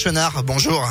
[0.00, 0.88] Chenard, bonjour.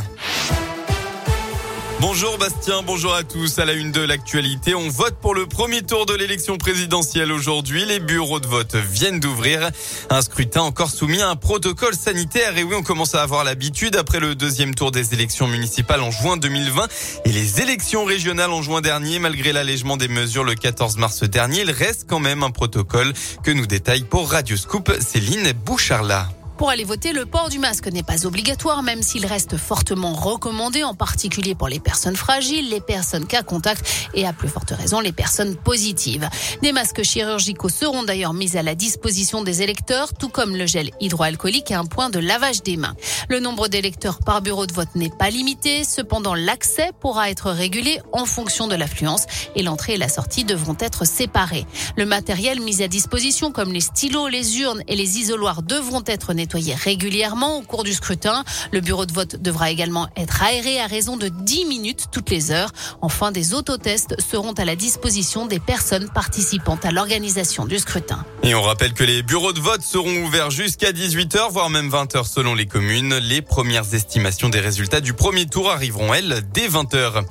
[2.01, 3.57] Bonjour Bastien, bonjour à tous.
[3.57, 7.85] À la une de l'actualité, on vote pour le premier tour de l'élection présidentielle aujourd'hui.
[7.85, 9.71] Les bureaux de vote viennent d'ouvrir.
[10.09, 12.57] Un scrutin encore soumis à un protocole sanitaire.
[12.57, 16.11] Et oui, on commence à avoir l'habitude après le deuxième tour des élections municipales en
[16.11, 16.87] juin 2020
[17.23, 19.19] et les élections régionales en juin dernier.
[19.19, 23.51] Malgré l'allègement des mesures le 14 mars dernier, il reste quand même un protocole que
[23.51, 26.27] nous détaille pour Radio Scoop Céline Boucharla.
[26.57, 30.83] Pour aller voter, le port du masque n'est pas obligatoire, même s'il reste fortement recommandé,
[30.83, 34.99] en particulier pour les personnes fragiles, les personnes cas contact et à plus forte raison
[34.99, 36.27] les personnes positives.
[36.63, 40.89] Des masques chirurgicaux seront d'ailleurs mis à la disposition des électeurs, tout comme le gel
[40.99, 42.95] hydroalcoolique et un point de lavage des mains.
[43.29, 48.01] Le nombre d'électeurs par bureau de vote n'est pas limité, cependant l'accès pourra être régulé
[48.13, 51.67] en fonction de l'affluence et l'entrée et la sortie devront être séparés.
[51.97, 56.33] Le matériel mis à disposition comme les stylos, les urnes et les isoloirs devront être
[56.33, 58.43] nettoyés régulièrement au cours du scrutin.
[58.71, 62.51] Le bureau de vote devra également être aéré à raison de 10 minutes toutes les
[62.51, 62.71] heures.
[63.01, 68.25] Enfin, des autotests seront à la disposition des personnes participant à l'organisation du scrutin.
[68.43, 72.25] Et on rappelle que les bureaux de vote seront ouverts jusqu'à 18h, voire même 20h
[72.25, 73.17] selon les communes.
[73.17, 77.25] Les premières estimations des résultats du premier tour arriveront, elles, dès 20h.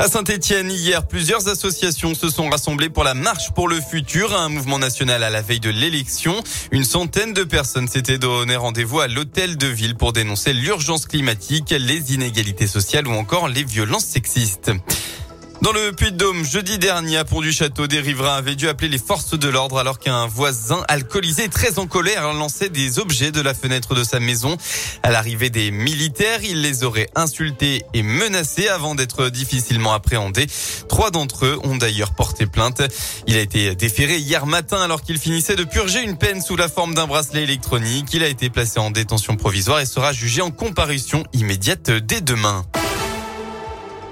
[0.00, 4.48] À Saint-Etienne, hier, plusieurs associations se sont rassemblées pour la marche pour le futur, un
[4.48, 6.42] mouvement national à la veille de l'élection.
[6.70, 11.74] Une centaine de personnes s'étaient donné rendez-vous à l'hôtel de ville pour dénoncer l'urgence climatique,
[11.78, 14.70] les inégalités sociales ou encore les violences sexistes.
[15.62, 19.46] Dans le Puy-de-Dôme, jeudi dernier, à Pont-du-Château, des riverains avaient dû appeler les forces de
[19.46, 24.02] l'ordre alors qu'un voisin alcoolisé très en colère lançait des objets de la fenêtre de
[24.02, 24.56] sa maison.
[25.02, 30.46] À l'arrivée des militaires, il les aurait insultés et menacés avant d'être difficilement appréhendés.
[30.88, 32.80] Trois d'entre eux ont d'ailleurs porté plainte.
[33.26, 36.70] Il a été déféré hier matin alors qu'il finissait de purger une peine sous la
[36.70, 38.14] forme d'un bracelet électronique.
[38.14, 42.64] Il a été placé en détention provisoire et sera jugé en comparution immédiate dès demain.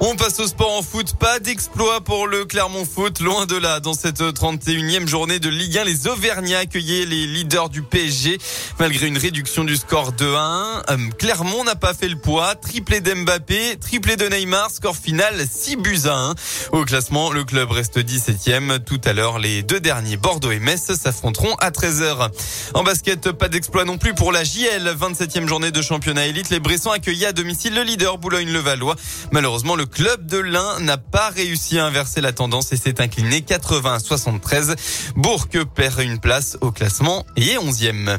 [0.00, 1.16] On passe au sport en foot.
[1.18, 3.18] Pas d'exploit pour le Clermont Foot.
[3.18, 3.80] Loin de là.
[3.80, 8.38] Dans cette 31e journée de Ligue 1, les Auvergnats accueillaient les leaders du PSG.
[8.78, 12.54] Malgré une réduction du score de 1, euh, Clermont n'a pas fait le poids.
[12.54, 14.70] Triplé d'Mbappé, triplé de Neymar.
[14.70, 16.34] Score final 6 buts à 1.
[16.70, 18.78] Au classement, le club reste 17e.
[18.84, 22.30] Tout à l'heure, les deux derniers, Bordeaux et Metz, s'affronteront à 13h.
[22.74, 24.94] En basket, pas d'exploit non plus pour la JL.
[24.96, 26.50] 27e journée de championnat élite.
[26.50, 28.94] Les Bressons accueillaient à domicile le leader Boulogne-le-Valois.
[29.32, 33.42] Malheureusement, le club de l'Ain n'a pas réussi à inverser la tendance et s'est incliné
[33.42, 34.76] 80 à 73.
[35.16, 38.18] Bourg perd une place au classement et est 11e.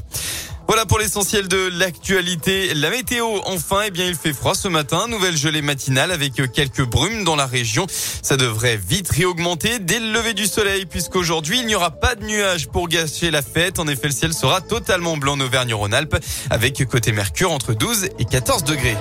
[0.70, 2.76] Voilà pour l'essentiel de l'actualité.
[2.76, 5.08] La météo, enfin, eh bien, il fait froid ce matin.
[5.08, 7.88] Nouvelle gelée matinale avec quelques brumes dans la région.
[8.22, 12.24] Ça devrait vite réaugmenter dès le lever du soleil puisqu'aujourd'hui, il n'y aura pas de
[12.24, 13.80] nuages pour gâcher la fête.
[13.80, 16.18] En effet, le ciel sera totalement blanc en Auvergne-Rhône-Alpes
[16.52, 18.98] avec côté Mercure entre 12 et 14 degrés.